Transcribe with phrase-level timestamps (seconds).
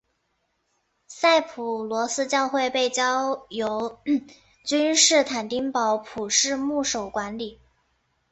[1.07, 3.99] 赛普勒斯教会被交由
[4.65, 7.59] 君士坦丁堡普世牧首管理。